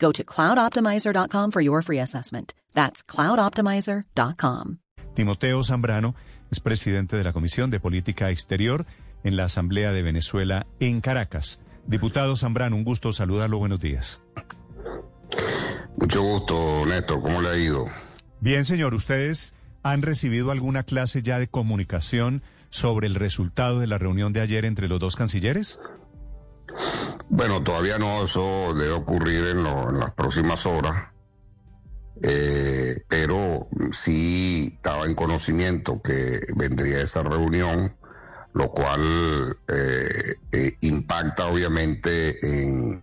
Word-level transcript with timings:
Go 0.00 0.12
to 0.12 0.24
cloudoptimizer.com 0.24 1.50
for 1.52 1.60
your 1.60 1.82
free 1.82 2.00
assessment. 2.00 2.54
That's 2.74 3.04
cloudoptimizer.com. 3.04 4.78
Timoteo 5.14 5.62
Zambrano 5.62 6.14
es 6.50 6.60
presidente 6.60 7.16
de 7.16 7.24
la 7.24 7.32
Comisión 7.32 7.70
de 7.70 7.78
Política 7.78 8.30
Exterior 8.30 8.86
en 9.22 9.36
la 9.36 9.44
Asamblea 9.44 9.92
de 9.92 10.02
Venezuela 10.02 10.66
en 10.80 11.00
Caracas. 11.00 11.60
Diputado 11.86 12.36
Zambrano, 12.36 12.76
un 12.76 12.84
gusto 12.84 13.12
saludarlo. 13.12 13.58
Buenos 13.58 13.80
días. 13.80 14.22
Mucho 15.96 16.22
gusto, 16.22 16.86
Néstor. 16.86 17.20
¿Cómo 17.20 17.42
le 17.42 17.48
ha 17.48 17.56
ido? 17.56 17.86
Bien, 18.40 18.64
señor. 18.64 18.94
¿Ustedes 18.94 19.54
han 19.82 20.02
recibido 20.02 20.50
alguna 20.50 20.82
clase 20.84 21.22
ya 21.22 21.38
de 21.38 21.48
comunicación 21.48 22.42
sobre 22.70 23.06
el 23.06 23.16
resultado 23.16 23.80
de 23.80 23.86
la 23.86 23.98
reunión 23.98 24.32
de 24.32 24.40
ayer 24.40 24.64
entre 24.64 24.88
los 24.88 25.00
dos 25.00 25.16
cancilleres? 25.16 25.78
Bueno, 27.30 27.62
todavía 27.62 27.96
no, 27.96 28.24
eso 28.24 28.74
debe 28.74 28.90
ocurrir 28.90 29.46
en, 29.46 29.62
lo, 29.62 29.90
en 29.90 30.00
las 30.00 30.12
próximas 30.12 30.66
horas. 30.66 31.10
Eh, 32.22 33.02
pero 33.08 33.68
sí 33.92 34.72
estaba 34.74 35.06
en 35.06 35.14
conocimiento 35.14 36.02
que 36.02 36.40
vendría 36.56 37.00
esa 37.00 37.22
reunión, 37.22 37.96
lo 38.52 38.70
cual 38.72 39.56
eh, 39.68 40.34
eh, 40.52 40.76
impacta 40.80 41.46
obviamente 41.46 42.38
en, 42.44 43.02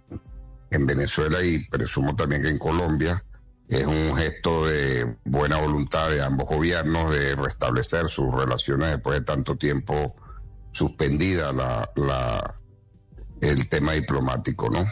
en 0.71 0.85
Venezuela 0.85 1.41
y 1.41 1.65
presumo 1.69 2.15
también 2.15 2.41
que 2.41 2.49
en 2.49 2.59
Colombia. 2.59 3.23
Es 3.69 3.85
un 3.85 4.13
gesto 4.13 4.67
de 4.67 5.17
buena 5.23 5.57
voluntad 5.57 6.09
de 6.09 6.21
ambos 6.21 6.49
gobiernos 6.49 7.15
de 7.15 7.35
restablecer 7.35 8.07
sus 8.09 8.33
relaciones 8.33 8.91
después 8.91 9.19
de 9.19 9.25
tanto 9.25 9.57
tiempo 9.57 10.15
suspendida 10.73 11.51
la, 11.53 11.89
la, 11.95 12.59
el 13.41 13.69
tema 13.69 13.93
diplomático, 13.93 14.69
¿no? 14.69 14.85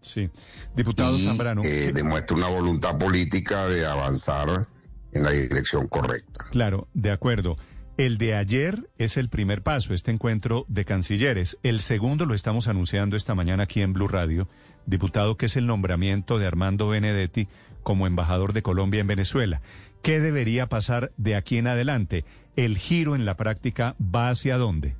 Sí. 0.00 0.30
Diputado 0.76 1.16
y, 1.18 1.24
Zambrano. 1.24 1.62
eh, 1.64 1.92
demuestra 1.92 2.36
una 2.36 2.48
voluntad 2.48 2.96
política 2.98 3.66
de 3.66 3.86
avanzar 3.86 4.68
en 5.12 5.22
la 5.22 5.30
dirección 5.30 5.88
correcta. 5.88 6.44
Claro, 6.50 6.88
de 6.94 7.10
acuerdo. 7.10 7.56
El 7.96 8.18
de 8.18 8.34
ayer 8.34 8.90
es 8.98 9.16
el 9.16 9.30
primer 9.30 9.62
paso, 9.62 9.94
este 9.94 10.10
encuentro 10.10 10.66
de 10.68 10.84
cancilleres. 10.84 11.58
El 11.62 11.80
segundo 11.80 12.26
lo 12.26 12.34
estamos 12.34 12.68
anunciando 12.68 13.16
esta 13.16 13.34
mañana 13.34 13.62
aquí 13.62 13.80
en 13.80 13.94
Blue 13.94 14.06
Radio, 14.06 14.48
diputado, 14.84 15.38
que 15.38 15.46
es 15.46 15.56
el 15.56 15.66
nombramiento 15.66 16.38
de 16.38 16.46
Armando 16.46 16.88
Benedetti 16.88 17.48
como 17.82 18.06
embajador 18.06 18.52
de 18.52 18.62
Colombia 18.62 19.00
en 19.00 19.06
Venezuela. 19.06 19.62
¿Qué 20.02 20.20
debería 20.20 20.68
pasar 20.68 21.12
de 21.16 21.36
aquí 21.36 21.56
en 21.56 21.68
adelante? 21.68 22.26
¿El 22.54 22.76
giro 22.76 23.14
en 23.16 23.24
la 23.24 23.36
práctica 23.38 23.96
va 23.98 24.28
hacia 24.28 24.58
dónde? 24.58 24.94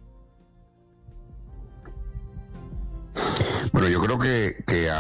Bueno, 3.76 3.90
yo 3.90 4.00
creo 4.00 4.18
que, 4.18 4.64
que 4.66 4.86
eh, 4.86 4.90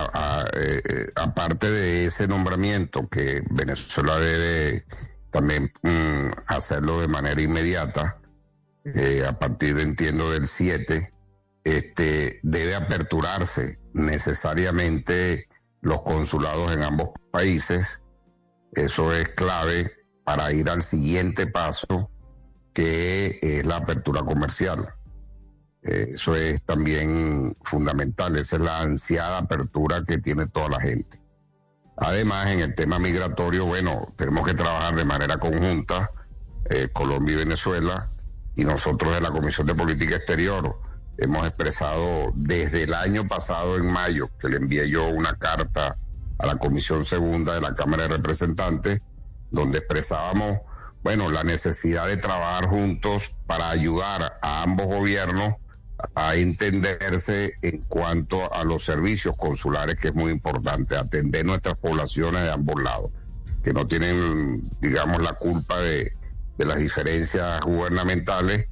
eh, 0.52 1.06
aparte 1.14 1.70
de 1.70 2.04
ese 2.04 2.28
nombramiento, 2.28 3.08
que 3.08 3.42
Venezuela 3.48 4.18
debe 4.18 4.84
también 5.30 5.72
mm, 5.82 6.42
hacerlo 6.46 7.00
de 7.00 7.08
manera 7.08 7.40
inmediata, 7.40 8.20
eh, 8.84 9.24
a 9.26 9.38
partir 9.38 9.76
de, 9.76 9.82
entiendo, 9.82 10.30
del 10.30 10.46
7, 10.46 11.10
este, 11.64 12.38
debe 12.42 12.74
aperturarse 12.74 13.78
necesariamente 13.94 15.48
los 15.80 16.02
consulados 16.02 16.70
en 16.74 16.82
ambos 16.82 17.12
países. 17.30 18.02
Eso 18.72 19.14
es 19.14 19.30
clave 19.30 19.90
para 20.22 20.52
ir 20.52 20.68
al 20.68 20.82
siguiente 20.82 21.46
paso, 21.46 22.10
que 22.74 23.38
es 23.40 23.64
la 23.64 23.76
apertura 23.76 24.22
comercial. 24.22 24.95
Eh, 25.86 26.10
Eso 26.14 26.34
es 26.34 26.62
también 26.62 27.56
fundamental, 27.62 28.36
esa 28.36 28.56
es 28.56 28.62
la 28.62 28.80
ansiada 28.80 29.38
apertura 29.38 30.02
que 30.04 30.18
tiene 30.18 30.48
toda 30.48 30.68
la 30.68 30.80
gente. 30.80 31.20
Además, 31.96 32.48
en 32.48 32.60
el 32.60 32.74
tema 32.74 32.98
migratorio, 32.98 33.66
bueno, 33.66 34.12
tenemos 34.16 34.44
que 34.46 34.54
trabajar 34.54 34.96
de 34.96 35.04
manera 35.04 35.38
conjunta, 35.38 36.10
eh, 36.68 36.88
Colombia 36.92 37.34
y 37.34 37.38
Venezuela, 37.38 38.10
y 38.56 38.64
nosotros 38.64 39.14
de 39.14 39.20
la 39.20 39.30
Comisión 39.30 39.66
de 39.66 39.74
Política 39.74 40.16
Exterior 40.16 40.78
hemos 41.18 41.46
expresado 41.46 42.32
desde 42.34 42.82
el 42.82 42.92
año 42.92 43.28
pasado, 43.28 43.76
en 43.76 43.86
mayo, 43.86 44.28
que 44.38 44.48
le 44.48 44.56
envié 44.56 44.90
yo 44.90 45.08
una 45.08 45.38
carta 45.38 45.96
a 46.38 46.46
la 46.46 46.56
Comisión 46.56 47.04
Segunda 47.04 47.54
de 47.54 47.60
la 47.60 47.74
Cámara 47.74 48.02
de 48.02 48.16
Representantes, 48.16 49.00
donde 49.50 49.78
expresábamos, 49.78 50.58
bueno, 51.02 51.30
la 51.30 51.44
necesidad 51.44 52.08
de 52.08 52.16
trabajar 52.16 52.66
juntos 52.66 53.34
para 53.46 53.70
ayudar 53.70 54.38
a 54.42 54.62
ambos 54.62 54.86
gobiernos 54.86 55.54
a 56.14 56.34
entenderse 56.36 57.54
en 57.62 57.82
cuanto 57.82 58.52
a 58.52 58.64
los 58.64 58.84
servicios 58.84 59.34
consulares, 59.36 59.98
que 60.00 60.08
es 60.08 60.14
muy 60.14 60.32
importante, 60.32 60.96
atender 60.96 61.44
nuestras 61.44 61.76
poblaciones 61.76 62.42
de 62.42 62.50
ambos 62.50 62.82
lados, 62.82 63.10
que 63.62 63.72
no 63.72 63.86
tienen, 63.86 64.62
digamos, 64.80 65.22
la 65.22 65.32
culpa 65.34 65.80
de, 65.80 66.12
de 66.58 66.64
las 66.64 66.78
diferencias 66.78 67.60
gubernamentales, 67.62 68.68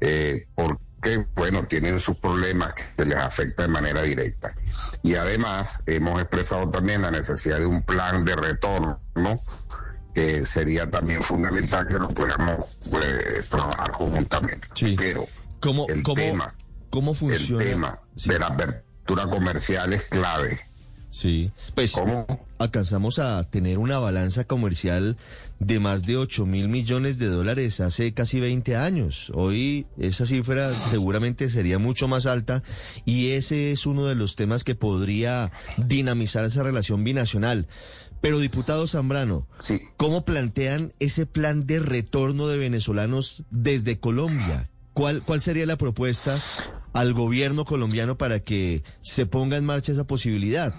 eh, 0.00 0.46
porque, 0.54 1.26
bueno, 1.34 1.66
tienen 1.66 2.00
sus 2.00 2.18
problemas 2.18 2.74
que 2.96 3.04
les 3.04 3.18
afecta 3.18 3.62
de 3.62 3.68
manera 3.68 4.02
directa. 4.02 4.54
Y 5.02 5.14
además 5.14 5.82
hemos 5.86 6.20
expresado 6.20 6.70
también 6.70 7.02
la 7.02 7.10
necesidad 7.10 7.58
de 7.58 7.66
un 7.66 7.82
plan 7.82 8.24
de 8.24 8.36
retorno, 8.36 9.00
que 10.14 10.46
sería 10.46 10.90
también 10.90 11.22
fundamental 11.22 11.86
que 11.86 11.94
lo 11.94 12.08
podamos 12.08 12.78
pues, 12.90 13.48
trabajar 13.48 13.90
conjuntamente. 13.92 14.68
Sí. 14.74 14.94
Pero 14.96 15.26
¿Cómo, 15.64 15.86
el 15.88 16.02
cómo, 16.02 16.16
tema, 16.22 16.54
cómo 16.90 17.10
el 17.12 17.16
funciona? 17.16 17.64
tema 17.64 18.00
Sí, 18.16 18.30
de 18.30 18.38
la 18.38 18.46
apertura 18.48 19.28
comercial 19.28 19.92
es 19.94 20.02
clave. 20.10 20.60
sí. 21.10 21.50
Pues 21.74 21.92
¿Cómo? 21.92 22.26
alcanzamos 22.58 23.18
a 23.18 23.42
tener 23.50 23.78
una 23.78 23.98
balanza 23.98 24.44
comercial 24.44 25.16
de 25.58 25.80
más 25.80 26.02
de 26.02 26.16
8 26.16 26.46
mil 26.46 26.68
millones 26.68 27.18
de 27.18 27.26
dólares 27.28 27.80
hace 27.80 28.12
casi 28.14 28.40
20 28.40 28.76
años. 28.76 29.30
Hoy 29.34 29.86
esa 29.98 30.24
cifra 30.26 30.78
seguramente 30.78 31.48
sería 31.50 31.78
mucho 31.78 32.08
más 32.08 32.26
alta 32.26 32.62
y 33.04 33.30
ese 33.30 33.72
es 33.72 33.86
uno 33.86 34.06
de 34.06 34.14
los 34.14 34.36
temas 34.36 34.64
que 34.64 34.74
podría 34.74 35.50
dinamizar 35.78 36.44
esa 36.44 36.62
relación 36.62 37.04
binacional. 37.04 37.66
Pero 38.20 38.38
diputado 38.38 38.86
Zambrano, 38.86 39.46
Sí. 39.58 39.80
¿Cómo 39.98 40.24
plantean 40.24 40.92
ese 40.98 41.26
plan 41.26 41.66
de 41.66 41.80
retorno 41.80 42.46
de 42.48 42.56
venezolanos 42.58 43.42
desde 43.50 43.98
Colombia? 44.00 44.70
¿Cuál, 44.94 45.22
¿Cuál 45.22 45.40
sería 45.40 45.66
la 45.66 45.76
propuesta 45.76 46.36
al 46.92 47.14
gobierno 47.14 47.64
colombiano 47.64 48.16
para 48.16 48.38
que 48.38 48.84
se 49.02 49.26
ponga 49.26 49.56
en 49.56 49.66
marcha 49.66 49.90
esa 49.92 50.04
posibilidad? 50.04 50.72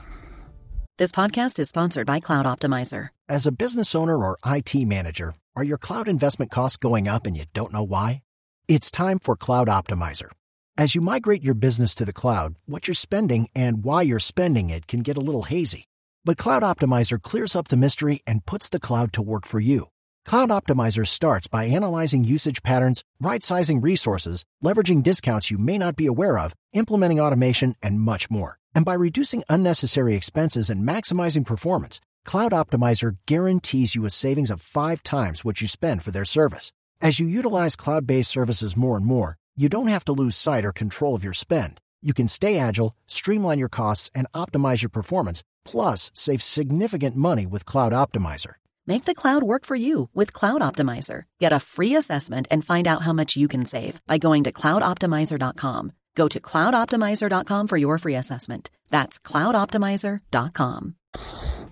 This 0.98 1.12
podcast 1.12 1.60
is 1.60 1.68
sponsored 1.68 2.08
by 2.08 2.22
Cloud 2.22 2.46
Optimizer. 2.46 3.10
As 3.28 3.46
a 3.46 3.52
business 3.52 3.94
owner 3.94 4.16
or 4.16 4.38
IT 4.46 4.74
manager, 4.88 5.36
are 5.58 5.66
your 5.66 5.78
cloud 5.78 6.08
investment 6.08 6.50
costs 6.50 6.78
going 6.78 7.10
up 7.10 7.28
and 7.28 7.36
you 7.36 7.44
don't 7.54 7.74
know 7.74 7.84
why? 7.84 8.22
It's 8.70 8.90
time 8.90 9.20
for 9.20 9.36
Cloud 9.36 9.68
Optimizer. 9.68 10.30
As 10.78 10.96
you 10.96 11.02
migrate 11.02 11.44
your 11.44 11.54
business 11.54 11.94
to 11.96 12.06
the 12.06 12.14
cloud, 12.14 12.56
what 12.66 12.88
you're 12.88 12.96
spending 12.96 13.50
and 13.54 13.84
why 13.84 14.04
you're 14.04 14.20
spending 14.20 14.70
it 14.70 14.88
can 14.88 15.02
get 15.02 15.18
a 15.18 15.22
little 15.22 15.44
hazy. 15.44 15.84
But 16.24 16.38
Cloud 16.38 16.64
Optimizer 16.64 17.22
clears 17.22 17.54
up 17.54 17.68
the 17.68 17.78
mystery 17.78 18.22
and 18.26 18.46
puts 18.46 18.70
the 18.70 18.80
cloud 18.80 19.12
to 19.14 19.22
work 19.22 19.46
for 19.46 19.60
you. 19.60 19.90
Cloud 20.26 20.50
Optimizer 20.50 21.06
starts 21.06 21.48
by 21.48 21.66
analyzing 21.66 22.24
usage 22.24 22.64
patterns, 22.64 23.04
right 23.20 23.44
sizing 23.44 23.80
resources, 23.80 24.44
leveraging 24.64 25.04
discounts 25.04 25.52
you 25.52 25.60
may 25.60 25.78
not 25.78 25.96
be 25.96 26.08
aware 26.08 26.40
of, 26.40 26.56
implementing 26.74 27.20
automation, 27.20 27.76
and 27.84 28.02
much 28.02 28.32
more. 28.32 28.58
And 28.74 28.84
by 28.84 28.96
reducing 28.96 29.44
unnecessary 29.50 30.16
expenses 30.16 30.72
and 30.72 30.88
maximizing 30.88 31.46
performance, 31.46 32.02
Cloud 32.26 32.54
Optimizer 32.54 33.18
guarantees 33.28 33.94
you 33.94 34.06
a 34.06 34.10
savings 34.10 34.50
of 34.50 34.62
five 34.62 35.04
times 35.04 35.46
what 35.46 35.62
you 35.62 35.68
spend 35.68 36.02
for 36.02 36.10
their 36.10 36.26
service. 36.26 36.72
As 37.00 37.20
you 37.20 37.28
utilize 37.28 37.76
cloud 37.76 38.08
based 38.08 38.32
services 38.32 38.76
more 38.76 38.98
and 38.98 39.06
more, 39.06 39.38
you 39.56 39.70
don't 39.70 39.94
have 39.94 40.06
to 40.06 40.12
lose 40.12 40.36
sight 40.36 40.66
or 40.66 40.72
control 40.72 41.14
of 41.14 41.24
your 41.24 41.34
spend. 41.34 41.80
You 42.02 42.16
can 42.16 42.28
stay 42.28 42.58
agile, 42.58 42.96
streamline 43.06 43.60
your 43.60 43.70
costs, 43.70 44.10
and 44.16 44.26
optimize 44.34 44.82
your 44.82 44.90
performance, 44.90 45.44
plus 45.66 46.10
save 46.16 46.42
significant 46.42 47.16
money 47.16 47.46
with 47.46 47.66
Cloud 47.66 47.92
Optimizer. 47.92 48.56
Make 48.88 49.06
the 49.06 49.16
cloud 49.16 49.42
work 49.42 49.66
for 49.66 49.76
you 49.76 50.10
with 50.14 50.32
Cloud 50.34 50.62
Optimizer. 50.62 51.24
Get 51.40 51.52
a 51.52 51.60
free 51.60 51.96
assessment 51.96 52.48
and 52.52 52.64
find 52.64 52.88
out 52.88 53.02
how 53.02 53.14
much 53.14 53.36
you 53.36 53.48
can 53.48 53.66
save 53.66 54.00
by 54.06 54.18
going 54.18 54.44
to 54.44 54.52
cloudoptimizer.com. 54.52 55.92
Go 56.16 56.28
to 56.28 56.40
cloudoptimizer.com 56.40 57.68
for 57.68 57.78
your 57.78 57.98
free 57.98 58.16
assessment. 58.16 58.70
That's 58.92 59.18
cloudoptimizer.com. 59.20 60.96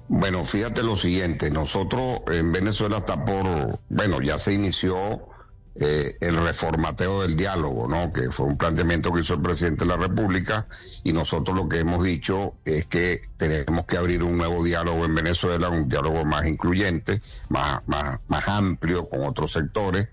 Bueno, 0.10 0.44
fíjate 0.46 0.84
lo 0.84 0.96
siguiente, 0.96 1.50
nosotros 1.50 2.22
en 2.28 2.52
Venezuela 2.52 2.98
está 2.98 3.24
por, 3.26 3.80
bueno, 3.90 4.22
ya 4.22 4.38
se 4.38 4.54
inició 4.54 5.33
eh, 5.76 6.18
el 6.22 6.38
reformateo 6.38 7.24
del 7.24 7.36
diálogo, 7.36 7.88
¿no? 7.88 8.14
Que 8.14 8.30
fue 8.30 8.46
un 8.46 8.58
planteamiento 8.58 9.12
que 9.12 9.22
hizo 9.22 9.34
el 9.34 9.42
presidente 9.42 9.86
de 9.86 9.90
la 9.90 9.98
República 9.98 10.68
y 11.04 11.14
nosotros 11.14 11.56
lo 11.58 11.68
que 11.68 11.80
hemos 11.80 12.04
dicho 12.04 12.56
es 12.64 12.86
que 12.86 13.22
tenemos 13.38 13.86
que 13.86 13.98
abrir 13.98 14.24
un 14.24 14.38
nuevo 14.38 14.64
diálogo 14.64 15.04
en 15.06 15.16
Venezuela, 15.16 15.70
un 15.70 15.90
diálogo 15.90 16.26
más 16.26 16.46
incluyente, 16.46 17.22
más, 17.50 17.82
más, 17.88 18.22
más 18.28 18.48
amplio 18.48 19.10
con 19.10 19.24
otros 19.26 19.52
sectores 19.52 20.10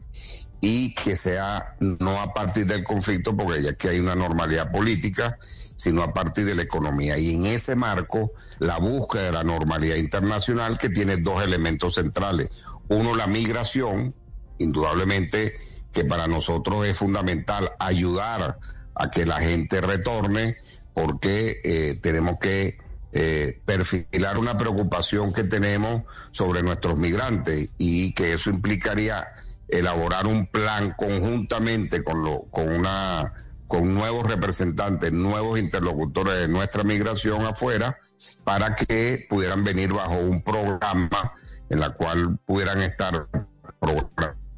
y 0.60 0.94
que 0.94 1.16
sea 1.16 1.76
no 1.80 2.20
a 2.20 2.32
partir 2.34 2.66
del 2.66 2.84
conflicto, 2.84 3.36
porque 3.36 3.62
ya 3.62 3.74
que 3.74 3.88
hay 3.88 4.00
una 4.00 4.14
normalidad 4.14 4.70
política, 4.70 5.38
sino 5.76 6.02
a 6.02 6.12
partir 6.12 6.44
de 6.44 6.54
la 6.54 6.62
economía. 6.62 7.18
Y 7.18 7.34
en 7.34 7.46
ese 7.46 7.74
marco, 7.74 8.32
la 8.58 8.78
búsqueda 8.78 9.24
de 9.24 9.32
la 9.32 9.44
normalidad 9.44 9.96
internacional 9.96 10.78
que 10.78 10.90
tiene 10.90 11.16
dos 11.16 11.42
elementos 11.42 11.94
centrales. 11.94 12.50
Uno, 12.88 13.14
la 13.14 13.26
migración, 13.26 14.14
indudablemente 14.60 15.56
que 15.92 16.04
para 16.04 16.28
nosotros 16.28 16.86
es 16.86 16.96
fundamental 16.96 17.70
ayudar 17.78 18.58
a 18.94 19.10
que 19.10 19.26
la 19.26 19.40
gente 19.40 19.80
retorne, 19.80 20.54
porque 20.94 21.60
eh, 21.64 21.98
tenemos 22.00 22.38
que 22.38 22.78
eh, 23.12 23.60
perfilar 23.64 24.38
una 24.38 24.56
preocupación 24.56 25.32
que 25.32 25.42
tenemos 25.42 26.04
sobre 26.30 26.62
nuestros 26.62 26.96
migrantes 26.96 27.70
y 27.76 28.12
que 28.14 28.34
eso 28.34 28.50
implicaría 28.50 29.24
elaborar 29.68 30.26
un 30.26 30.46
plan 30.46 30.92
conjuntamente 30.96 32.04
con, 32.04 32.22
lo, 32.22 32.42
con 32.50 32.68
una 32.68 33.32
con 33.66 33.94
nuevos 33.94 34.26
representantes, 34.28 35.12
nuevos 35.12 35.56
interlocutores 35.60 36.40
de 36.40 36.48
nuestra 36.48 36.82
migración 36.82 37.46
afuera, 37.46 37.98
para 38.42 38.74
que 38.74 39.26
pudieran 39.30 39.62
venir 39.62 39.92
bajo 39.92 40.18
un 40.18 40.42
programa 40.42 41.32
en 41.68 41.78
la 41.78 41.90
cual 41.90 42.36
pudieran 42.44 42.82
estar 42.82 43.28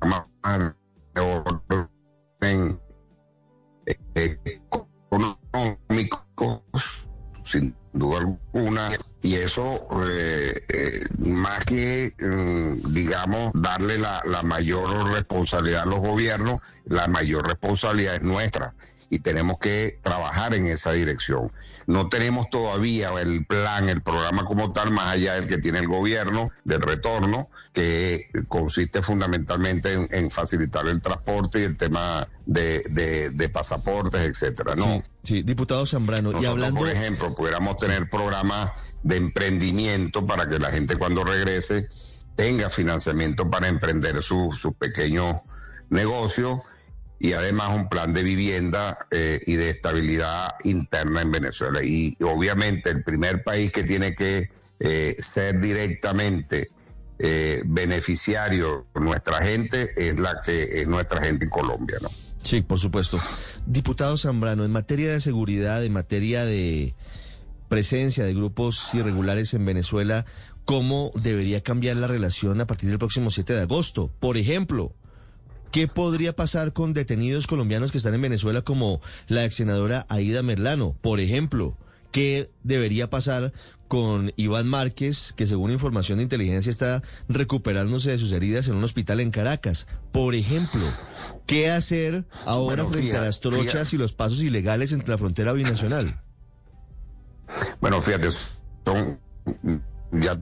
programas 0.03 0.75
de 1.15 1.21
orden 1.21 2.81
sin 7.45 7.75
duda 7.93 8.21
alguna, 8.21 8.89
y 9.21 9.35
eso 9.35 9.87
eh, 10.09 10.65
eh, 10.69 11.05
más 11.19 11.65
que, 11.67 12.15
mm, 12.19 12.93
digamos, 12.95 13.51
darle 13.55 13.99
la, 13.99 14.23
la 14.25 14.43
mayor 14.43 15.13
responsabilidad 15.13 15.83
a 15.83 15.87
los 15.87 16.01
gobiernos, 16.01 16.61
la 16.87 17.07
mayor 17.09 17.47
responsabilidad 17.47 18.15
es 18.15 18.23
nuestra 18.23 18.75
y 19.13 19.19
tenemos 19.19 19.59
que 19.59 19.99
trabajar 20.03 20.55
en 20.55 20.69
esa 20.69 20.93
dirección. 20.93 21.53
No 21.87 22.09
tenemos 22.09 22.49
todavía 22.49 23.11
el 23.21 23.45
plan, 23.45 23.91
el 23.91 24.01
programa 24.01 24.47
como 24.47 24.73
tal, 24.73 24.91
más 24.91 25.09
allá 25.09 25.35
del 25.35 25.47
que 25.47 25.59
tiene 25.59 25.81
el 25.81 25.87
gobierno 25.87 26.49
del 26.65 26.81
retorno, 26.81 27.51
que 27.75 28.31
consiste 28.49 29.03
fundamentalmente 29.03 30.09
en, 30.11 30.31
facilitar 30.31 30.89
el 30.89 31.03
transporte 31.03 31.61
y 31.61 31.65
el 31.65 31.77
tema 31.77 32.27
de, 32.47 33.31
de, 33.35 33.49
pasaportes, 33.51 34.23
etcétera. 34.23 34.77
¿no? 34.77 35.05
Sí, 35.23 35.43
diputado 35.43 35.85
Zambrano. 35.85 36.41
y 36.41 36.47
hablando, 36.47 36.81
por 36.81 36.89
ejemplo, 36.89 37.35
pudiéramos 37.35 37.77
tener 37.77 38.09
programas 38.09 38.71
de 39.03 39.19
emprendimiento 39.19 40.27
para 40.27 40.49
que 40.49 40.59
la 40.59 40.71
gente 40.71 40.97
cuando 40.97 41.23
regrese 41.23 41.87
tenga 42.35 42.71
financiamiento 42.71 43.51
para 43.51 43.69
emprender 43.69 44.23
sus 44.23 44.59
su 44.59 44.73
pequeños 44.73 45.37
negocios 45.91 46.61
y 47.23 47.35
además 47.35 47.71
un 47.77 47.89
plan 47.89 48.13
de 48.13 48.25
vivienda 48.25 48.99
eh, 49.13 49.41
y 49.47 49.55
de 49.55 49.71
estabilidad 49.71 50.57
interna 50.65 51.23
en 51.23 51.31
Venezuela. 51.31 51.81
Y 51.81 52.17
obviamente 52.21 52.91
el 52.91 53.05
primer 53.05 53.45
país 53.45 53.71
que 53.71 53.85
tiene 53.85 54.13
que 54.17 54.51
eh, 54.81 55.15
ser 55.21 55.61
directamente 55.61 56.71
eh, 57.21 57.63
beneficiario 57.65 58.89
nuestra 58.97 59.41
gente 59.41 59.87
es 59.97 60.19
la 60.19 60.43
que 60.45 60.81
es 60.83 60.89
nuestra 60.89 61.23
gente 61.23 61.45
en 61.45 61.51
Colombia, 61.53 61.99
¿no? 62.03 62.09
Sí, 62.43 62.61
por 62.61 62.81
supuesto. 62.81 63.21
Diputado 63.67 64.19
Zambrano, 64.19 64.65
en 64.65 64.73
materia 64.73 65.13
de 65.13 65.21
seguridad, 65.21 65.85
en 65.85 65.93
materia 65.93 66.45
de 66.45 66.97
presencia 67.69 68.25
de 68.25 68.35
grupos 68.35 68.93
irregulares 68.95 69.55
en 69.55 69.65
Venezuela, 69.65 70.27
¿cómo 70.65 71.13
debería 71.15 71.63
cambiar 71.63 71.99
la 71.99 72.09
relación 72.09 72.61
a 72.61 72.67
partir 72.67 72.89
del 72.89 72.99
próximo 72.99 73.31
7 73.31 73.55
de 73.55 73.61
agosto? 73.61 74.11
Por 74.19 74.37
ejemplo, 74.37 74.93
¿Qué 75.73 75.89
podría 75.89 76.37
pasar 76.37 76.75
con 76.75 76.93
detenidos 76.93 77.47
colombianos 77.47 77.91
que 77.93 77.97
están 77.97 78.13
en 78.13 78.21
Venezuela 78.21 78.61
como 78.61 79.01
la 79.27 79.47
ex 79.47 79.55
senadora 79.55 80.05
Aida 80.11 80.43
Merlano, 80.43 80.95
por 81.01 81.19
ejemplo? 81.19 81.79
¿Qué 82.11 82.51
debería 82.63 83.09
pasar 83.09 83.55
con 83.89 84.35
Iván 84.37 84.69
Márquez, 84.69 85.33
que 85.35 85.47
según 85.47 85.71
información 85.71 86.19
de 86.19 86.25
inteligencia 86.25 86.69
está 86.69 87.03
recuperándose 87.27 88.11
de 88.11 88.19
sus 88.19 88.33
heridas 88.33 88.69
en 88.69 88.75
un 88.75 88.85
hospital 88.85 89.21
en 89.21 89.31
Caracas? 89.31 89.87
Por 90.13 90.35
ejemplo, 90.35 90.83
¿qué 91.47 91.71
hacer 91.71 92.27
ahora 92.45 92.85
frente 92.85 93.17
a 93.17 93.23
las 93.23 93.41
trochas 93.41 93.95
y 93.95 93.97
los 93.97 94.13
pasos 94.13 94.43
ilegales 94.43 94.93
entre 94.93 95.09
la 95.09 95.17
frontera 95.17 95.55
binacional? 95.55 96.23
Bueno, 97.81 98.03
fíjate, 98.03 98.29
son 98.31 99.19
ya 100.13 100.39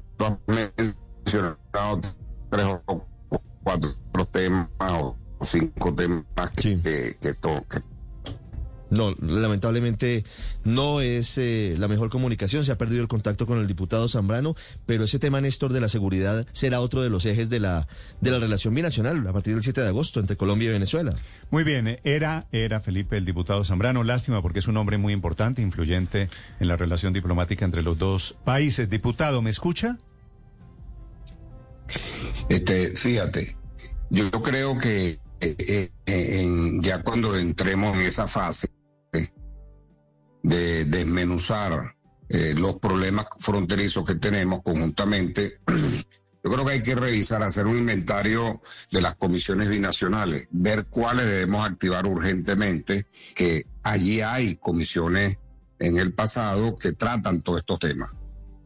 mencionado 0.48 0.80
tres 1.24 2.14
o 2.14 2.19
cinco 5.42 5.94
temas 5.94 6.50
que, 6.56 7.16
que, 7.20 7.34
no, 8.90 9.14
lamentablemente 9.20 10.24
no 10.64 11.00
es 11.00 11.38
eh, 11.38 11.74
la 11.78 11.86
mejor 11.86 12.10
comunicación, 12.10 12.64
se 12.64 12.72
ha 12.72 12.78
perdido 12.78 13.02
el 13.02 13.08
contacto 13.08 13.46
con 13.46 13.58
el 13.58 13.68
diputado 13.68 14.08
Zambrano, 14.08 14.56
pero 14.84 15.04
ese 15.04 15.20
tema, 15.20 15.40
Néstor, 15.40 15.72
de 15.72 15.80
la 15.80 15.88
seguridad 15.88 16.46
será 16.52 16.80
otro 16.80 17.00
de 17.00 17.08
los 17.08 17.24
ejes 17.24 17.48
de 17.50 17.60
la, 17.60 17.86
de 18.20 18.30
la 18.32 18.40
relación 18.40 18.74
binacional 18.74 19.26
a 19.26 19.32
partir 19.32 19.54
del 19.54 19.62
7 19.62 19.80
de 19.80 19.88
agosto 19.88 20.18
entre 20.18 20.36
Colombia 20.36 20.70
y 20.70 20.72
Venezuela. 20.72 21.14
Muy 21.50 21.62
bien, 21.62 22.00
era, 22.02 22.48
era 22.50 22.80
Felipe 22.80 23.16
el 23.16 23.24
diputado 23.24 23.64
Zambrano, 23.64 24.02
lástima 24.02 24.42
porque 24.42 24.58
es 24.58 24.66
un 24.66 24.76
hombre 24.76 24.98
muy 24.98 25.12
importante, 25.12 25.62
influyente 25.62 26.28
en 26.58 26.68
la 26.68 26.76
relación 26.76 27.12
diplomática 27.12 27.64
entre 27.64 27.82
los 27.82 27.96
dos 27.96 28.36
países. 28.44 28.90
Diputado, 28.90 29.40
¿me 29.40 29.50
escucha? 29.50 29.98
Este, 32.48 32.96
fíjate, 32.96 33.56
yo 34.10 34.30
creo 34.30 34.78
que 34.78 35.18
eh, 35.40 35.90
eh, 36.06 36.70
ya 36.82 37.02
cuando 37.02 37.36
entremos 37.36 37.96
en 37.96 38.02
esa 38.02 38.26
fase 38.26 38.68
de 40.42 40.84
desmenuzar 40.84 41.96
eh, 42.28 42.54
los 42.56 42.78
problemas 42.78 43.26
fronterizos 43.38 44.04
que 44.04 44.14
tenemos 44.14 44.62
conjuntamente, 44.62 45.60
yo 46.44 46.50
creo 46.50 46.64
que 46.64 46.72
hay 46.72 46.82
que 46.82 46.94
revisar, 46.94 47.42
hacer 47.42 47.66
un 47.66 47.78
inventario 47.78 48.62
de 48.92 49.02
las 49.02 49.16
comisiones 49.16 49.68
binacionales, 49.68 50.48
ver 50.50 50.86
cuáles 50.86 51.26
debemos 51.26 51.68
activar 51.68 52.06
urgentemente, 52.06 53.06
que 53.34 53.66
allí 53.82 54.20
hay 54.20 54.56
comisiones 54.56 55.38
en 55.78 55.98
el 55.98 56.12
pasado 56.12 56.76
que 56.76 56.92
tratan 56.92 57.40
todos 57.40 57.60
estos 57.60 57.78
temas. 57.78 58.10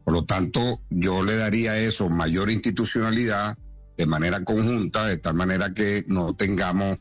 Por 0.04 0.12
lo 0.12 0.24
tanto, 0.26 0.82
yo 0.90 1.24
le 1.24 1.36
daría 1.36 1.78
eso 1.78 2.10
mayor 2.10 2.50
institucionalidad, 2.50 3.56
de 3.96 4.06
manera 4.06 4.42
conjunta, 4.44 5.06
de 5.06 5.18
tal 5.18 5.34
manera 5.34 5.72
que 5.72 6.04
no 6.08 6.34
tengamos 6.34 6.98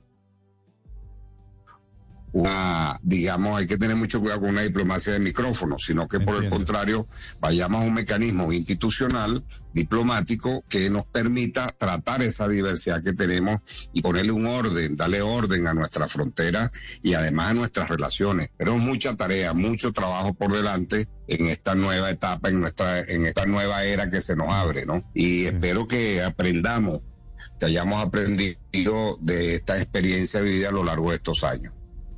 una, 2.34 3.00
digamos, 3.04 3.60
hay 3.60 3.68
que 3.68 3.78
tener 3.78 3.96
mucho 3.96 4.20
cuidado 4.20 4.42
con 4.42 4.50
una 4.50 4.64
diplomacia 4.64 5.14
de 5.14 5.20
micrófono, 5.20 5.78
sino 5.78 6.08
que 6.08 6.20
por 6.20 6.44
el 6.44 6.50
contrario 6.50 7.08
vayamos 7.40 7.82
a 7.82 7.86
un 7.86 7.94
mecanismo 7.94 8.52
institucional, 8.52 9.44
diplomático, 9.72 10.64
que 10.68 10.90
nos 10.90 11.06
permita 11.06 11.68
tratar 11.78 12.24
esa 12.24 12.48
diversidad 12.48 13.04
que 13.04 13.14
tenemos 13.14 13.62
y 13.94 14.02
ponerle 14.02 14.32
un 14.32 14.48
orden, 14.48 14.96
darle 14.96 15.22
orden 15.22 15.68
a 15.68 15.76
nuestra 15.76 16.08
frontera 16.08 16.72
y 17.04 17.14
además 17.14 17.52
a 17.52 17.54
nuestras 17.54 17.90
relaciones. 17.90 18.50
Tenemos 18.58 18.82
mucha 18.82 19.16
tarea, 19.16 19.54
mucho 19.54 19.94
trabajo 19.94 20.34
por 20.34 20.52
delante 20.54 21.08
en 21.28 21.46
esta 21.46 21.76
nueva 21.76 22.10
etapa, 22.10 22.50
en 22.50 22.62
nuestra, 22.62 23.02
en 23.02 23.28
esta 23.28 23.46
nueva 23.46 23.84
era 23.84 24.10
que 24.10 24.22
se 24.22 24.36
nos 24.36 24.50
abre, 24.50 24.88
¿no? 24.88 25.04
Y 25.14 25.46
espero 25.46 25.88
que 25.88 26.24
aprendamos, 26.24 27.02
que 27.60 27.68
hayamos 27.68 28.04
aprendido 28.04 29.20
de 29.22 29.54
esta 29.54 29.78
experiencia 29.78 30.42
vivida 30.42 30.70
a 30.70 30.72
lo 30.72 30.84
largo 30.84 31.12
de 31.12 31.18
estos 31.18 31.44
años. 31.44 31.74